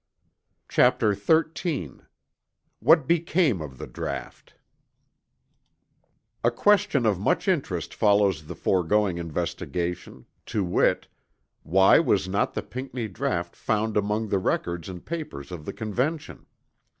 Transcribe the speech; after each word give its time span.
CHAPTER 0.67 1.13
XIII 1.13 1.99
WHAT 2.79 3.05
BECAME 3.07 3.61
OF 3.61 3.77
THE 3.77 3.85
DRAUGHT 3.85 4.55
A 6.43 6.49
question 6.49 7.05
of 7.05 7.19
much 7.19 7.47
interest 7.47 7.93
follows 7.93 8.47
the 8.47 8.55
foregoing 8.55 9.19
investigation; 9.19 10.25
to 10.47 10.63
wit, 10.63 11.07
why 11.61 11.99
was 11.99 12.27
not 12.27 12.55
the 12.55 12.63
Pinckney 12.63 13.09
draught 13.09 13.55
found 13.55 13.95
among 13.95 14.29
the 14.29 14.39
records 14.39 14.89
and 14.89 15.05
papers 15.05 15.51
of 15.51 15.65
the 15.65 15.71
Convention? 15.73 16.47